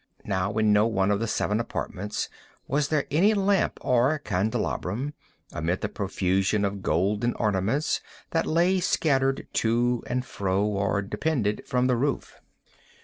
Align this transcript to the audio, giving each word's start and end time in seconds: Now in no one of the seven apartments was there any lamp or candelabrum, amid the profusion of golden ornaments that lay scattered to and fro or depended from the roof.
Now 0.25 0.57
in 0.57 0.73
no 0.73 0.87
one 0.87 1.11
of 1.11 1.19
the 1.19 1.27
seven 1.27 1.59
apartments 1.59 2.27
was 2.67 2.87
there 2.87 3.05
any 3.11 3.35
lamp 3.35 3.77
or 3.81 4.17
candelabrum, 4.17 5.13
amid 5.53 5.81
the 5.81 5.89
profusion 5.89 6.65
of 6.65 6.81
golden 6.81 7.35
ornaments 7.35 8.01
that 8.31 8.47
lay 8.47 8.79
scattered 8.79 9.47
to 9.53 10.01
and 10.07 10.25
fro 10.25 10.65
or 10.65 11.03
depended 11.03 11.61
from 11.67 11.85
the 11.85 11.97
roof. 11.97 12.33